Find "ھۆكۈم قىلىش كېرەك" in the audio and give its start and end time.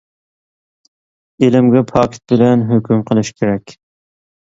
2.71-3.75